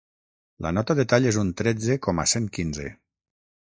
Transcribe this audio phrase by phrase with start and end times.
[0.65, 2.93] La nota de tall és un tretze coma cent quinze.